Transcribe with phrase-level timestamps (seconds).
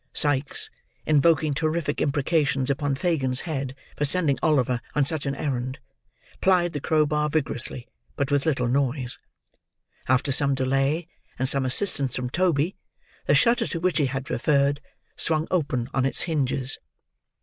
[0.13, 0.71] Sikes,
[1.05, 5.77] invoking terrific imprecations upon Fagin's head for sending Oliver on such an errand,
[6.41, 9.19] plied the crowbar vigorously, but with little noise.
[10.07, 12.75] After some delay, and some assistance from Toby,
[13.27, 14.81] the shutter to which he had referred,
[15.17, 16.79] swung open on its hinges.